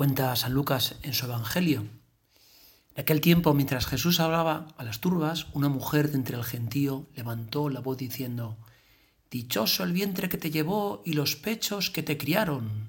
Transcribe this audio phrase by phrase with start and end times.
[0.00, 1.82] Cuenta San Lucas en su Evangelio.
[2.94, 7.06] En aquel tiempo, mientras Jesús hablaba a las turbas, una mujer de entre el gentío
[7.14, 8.56] levantó la voz diciendo,
[9.30, 12.88] Dichoso el vientre que te llevó y los pechos que te criaron.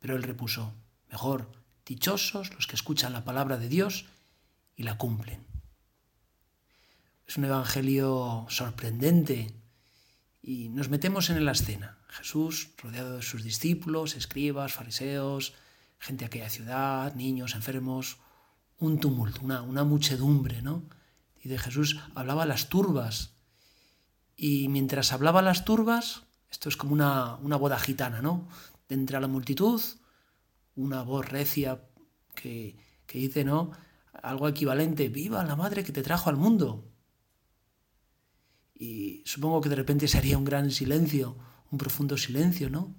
[0.00, 0.74] Pero él repuso,
[1.12, 1.52] Mejor,
[1.86, 4.06] dichosos los que escuchan la palabra de Dios
[4.74, 5.46] y la cumplen.
[7.24, 9.54] Es un evangelio sorprendente
[10.42, 11.98] y nos metemos en la escena.
[12.08, 15.54] Jesús, rodeado de sus discípulos, escribas, fariseos,
[15.98, 18.18] gente de aquella ciudad, niños, enfermos,
[18.78, 20.88] un tumulto, una, una muchedumbre, ¿no?
[21.42, 23.36] Y de Jesús hablaba las turbas.
[24.36, 28.48] Y mientras hablaba las turbas, esto es como una, una boda gitana, ¿no?
[28.88, 29.80] De la multitud,
[30.76, 31.82] una voz recia
[32.34, 32.76] que,
[33.06, 33.72] que dice, ¿no?
[34.22, 36.92] Algo equivalente, viva la madre que te trajo al mundo.
[38.74, 41.36] Y supongo que de repente se haría un gran silencio,
[41.70, 42.94] un profundo silencio, ¿no?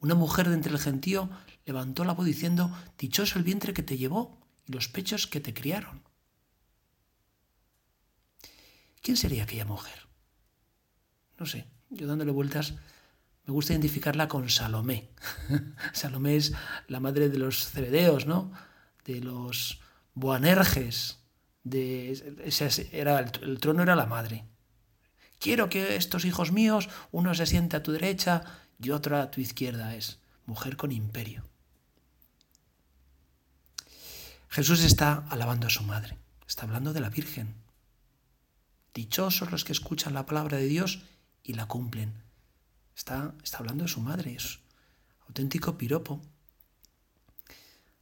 [0.00, 1.30] Una mujer de entre el gentío
[1.66, 5.54] levantó la voz diciendo, Dichoso el vientre que te llevó y los pechos que te
[5.54, 6.02] criaron.
[9.02, 10.08] ¿Quién sería aquella mujer?
[11.38, 12.74] No sé, yo dándole vueltas,
[13.46, 15.10] me gusta identificarla con Salomé.
[15.92, 16.52] Salomé es
[16.88, 18.52] la madre de los cebedeos, ¿no?
[19.04, 19.80] De los
[20.14, 21.18] boanerges.
[21.62, 22.12] De,
[22.92, 24.44] era, el trono era la madre.
[25.38, 28.44] Quiero que estos hijos míos, uno se siente a tu derecha
[28.80, 29.94] y otro a tu izquierda.
[29.94, 31.44] Es mujer con imperio.
[34.48, 37.54] Jesús está alabando a su madre, está hablando de la Virgen.
[38.94, 41.02] Dichosos los que escuchan la palabra de Dios
[41.44, 42.12] y la cumplen.
[42.96, 44.58] Está, está hablando de su madre, es
[45.28, 46.20] auténtico piropo.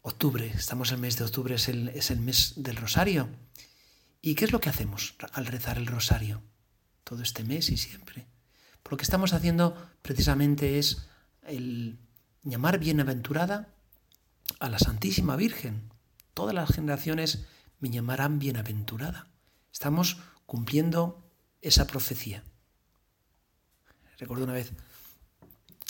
[0.01, 3.29] Octubre, estamos en el mes de octubre, es el, es el mes del rosario.
[4.23, 6.43] ¿Y qué es lo que hacemos al rezar el rosario?
[7.09, 8.27] todo este mes y siempre.
[8.91, 11.09] Lo que estamos haciendo precisamente es
[11.43, 11.98] el
[12.43, 13.69] llamar bienaventurada
[14.61, 15.91] a la Santísima Virgen.
[16.34, 17.47] Todas las generaciones
[17.81, 19.27] me llamarán bienaventurada.
[19.73, 21.31] Estamos cumpliendo
[21.61, 22.43] esa profecía.
[24.19, 24.72] Recuerdo una vez,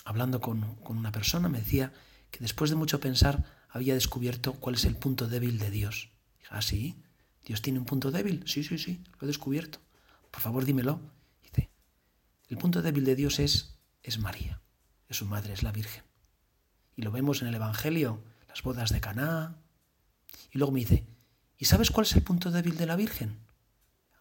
[0.04, 1.92] hablando con, con, una persona, me decía
[2.30, 6.10] que después de mucho pensar había descubierto cuál es el punto débil de Dios.
[6.38, 7.02] Dije, ah, sí,
[7.44, 8.42] Dios tiene un punto débil.
[8.46, 9.78] Sí, sí, sí, lo he descubierto.
[10.30, 11.00] Por favor, dímelo.
[12.48, 14.60] El punto débil de Dios es, es María,
[15.08, 16.04] es su madre, es la Virgen.
[16.96, 19.56] Y lo vemos en el Evangelio, las bodas de Caná.
[20.50, 21.06] Y luego me dice,
[21.56, 23.38] ¿y sabes cuál es el punto débil de la Virgen?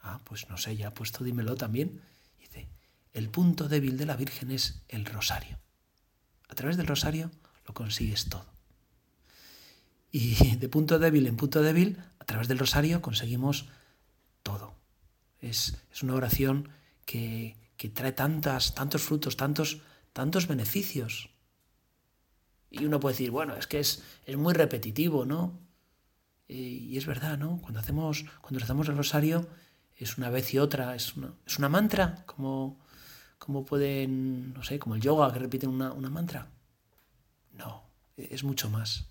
[0.01, 2.01] Ah, pues no sé, ya puesto dímelo también.
[2.39, 2.67] Dice,
[3.13, 5.59] el punto débil de la Virgen es el rosario.
[6.49, 7.31] A través del rosario
[7.65, 8.57] lo consigues todo.
[10.11, 13.67] Y de punto débil en punto débil, a través del rosario conseguimos
[14.43, 14.75] todo.
[15.39, 16.69] Es, una oración
[17.05, 19.81] que, trae tantas, tantos frutos, tantos,
[20.13, 21.29] tantos beneficios.
[22.69, 25.59] Y uno puede decir, bueno, es que es, es muy repetitivo, ¿no?
[26.47, 27.59] Y, es verdad, ¿no?
[27.61, 29.47] Cuando hacemos, cuando rezamos el rosario,
[29.95, 32.79] es una vez y otra, es una, es una mantra, como,
[33.37, 36.51] como pueden, no sé, como el yoga que repiten una, una mantra.
[37.53, 37.83] No,
[38.17, 39.07] es mucho más.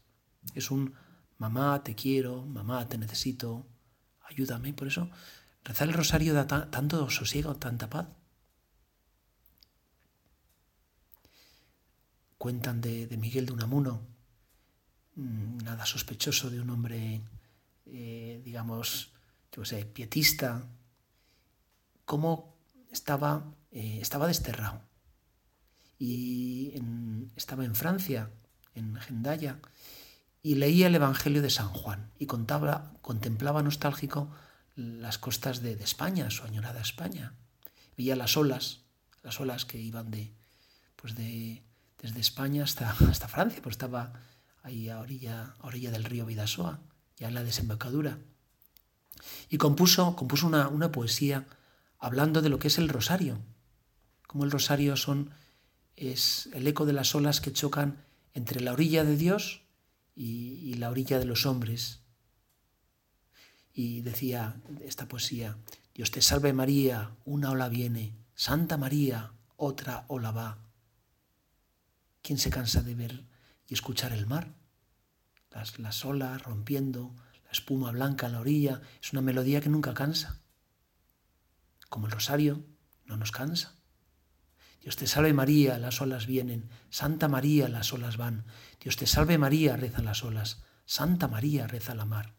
[0.54, 0.94] Es un
[1.38, 3.66] mamá, te quiero, mamá, te necesito,
[4.28, 4.72] ayúdame.
[4.72, 5.10] Por eso
[5.66, 8.06] Rezar el rosario da tanto sosiego, tanta paz.
[12.38, 14.02] Cuentan de, Miguel de Unamuno,
[15.14, 17.20] mm, nada sospechoso de un hombre,
[17.86, 19.12] eh, digamos,
[19.52, 20.66] yo sé, pietista,
[22.04, 22.54] cómo
[22.90, 24.82] estaba, eh, estaba desterrado.
[25.98, 26.74] Y
[27.36, 28.30] estaba en Francia,
[28.74, 29.58] en Gendaya,
[30.42, 34.30] y leía el Evangelio de San Juan y contaba, contemplaba nostálgico
[34.76, 37.34] las costas de, España, su añorada España.
[37.96, 38.82] Veía las olas,
[39.22, 40.32] las olas que iban de,
[40.94, 41.62] pues de,
[42.00, 44.12] desde España hasta, hasta Francia, pues estaba
[44.62, 46.80] ahí a orilla, orilla del río Vidasoa,
[47.16, 48.18] ya en la desembocadura.
[49.48, 51.46] Y compuso, compuso una, una poesía
[51.98, 53.38] hablando de lo que es el rosario,
[54.26, 55.30] como el rosario son,
[55.96, 58.04] es el eco de las olas que chocan
[58.34, 59.62] entre la orilla de Dios
[60.14, 62.00] y, y la orilla de los hombres,
[63.76, 65.58] y decía esta poesía,
[65.94, 70.65] Dios te salve María, una ola viene, Santa María, otra ola va.
[72.26, 73.24] ¿Quién se cansa de ver
[73.68, 74.56] y escuchar el mar?
[75.52, 77.14] Las, las olas rompiendo,
[77.44, 80.40] la espuma blanca en la orilla, es una melodía que nunca cansa.
[81.88, 82.66] Como el rosario,
[83.04, 83.76] no nos cansa.
[84.80, 86.68] Dios te salve María, las olas vienen.
[86.90, 88.44] Santa María, las olas van.
[88.80, 90.64] Dios te salve María, rezan las olas.
[90.84, 92.34] Santa María, reza la mar.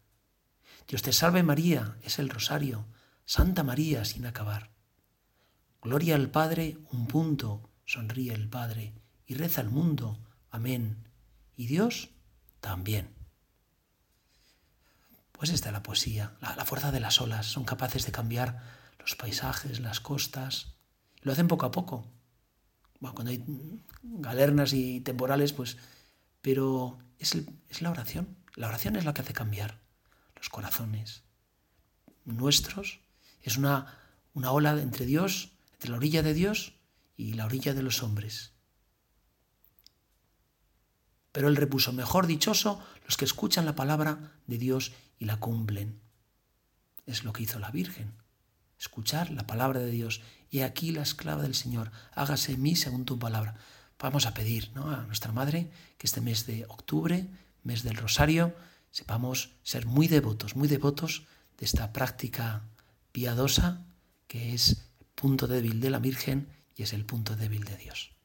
[0.86, 2.86] Dios te salve María, es el rosario,
[3.24, 4.70] Santa María sin acabar.
[5.80, 8.92] Gloria al Padre, un punto, sonríe el Padre,
[9.28, 10.18] y reza el mundo,
[10.50, 11.04] amén.
[11.54, 12.08] Y Dios,
[12.60, 13.14] también.
[15.32, 17.46] Pues esta es la poesía, la, fuerza de las olas.
[17.46, 18.60] Son capaces de cambiar
[18.98, 20.74] los paisajes, las costas.
[21.20, 22.10] Lo hacen poco a poco.
[22.98, 23.44] Cuando hay
[24.02, 25.76] galernas y temporales, pues...
[26.40, 27.36] Pero es,
[27.68, 28.36] es la oración.
[28.54, 29.78] La oración es la que hace cambiar
[30.36, 31.24] los corazones
[32.24, 33.00] nuestros.
[33.42, 33.98] Es una,
[34.34, 36.74] una ola entre Dios, entre la orilla de Dios
[37.16, 38.52] y la orilla de los hombres.
[41.38, 44.90] Pero él repuso, mejor dichoso los que escuchan la palabra de Dios
[45.20, 46.00] y la cumplen.
[47.06, 48.12] Es lo que hizo la Virgen,
[48.76, 50.20] escuchar la palabra de Dios.
[50.50, 53.54] Y aquí la esclava del Señor, hágase en mí según tu palabra.
[54.00, 54.90] Vamos a pedir ¿no?
[54.90, 57.28] a nuestra Madre que este mes de octubre,
[57.62, 58.52] mes del Rosario,
[58.90, 61.22] sepamos ser muy devotos, muy devotos
[61.56, 62.64] de esta práctica
[63.12, 63.86] piadosa
[64.26, 68.17] que es punto débil de la Virgen y es el punto débil de Dios.